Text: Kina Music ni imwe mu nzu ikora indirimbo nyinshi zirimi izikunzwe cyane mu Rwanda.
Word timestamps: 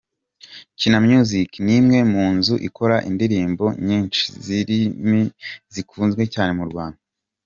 Kina 0.79 0.99
Music 1.07 1.49
ni 1.65 1.73
imwe 1.79 1.99
mu 2.13 2.25
nzu 2.35 2.55
ikora 2.67 2.95
indirimbo 3.09 3.65
nyinshi 3.87 4.21
zirimi 4.45 5.19
izikunzwe 5.69 6.21
cyane 6.35 6.53
mu 6.59 6.65
Rwanda. 6.71 6.99